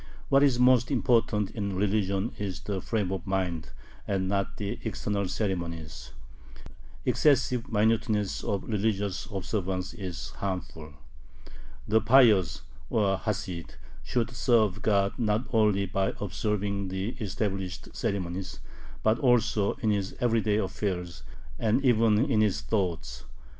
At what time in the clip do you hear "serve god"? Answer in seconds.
14.31-15.19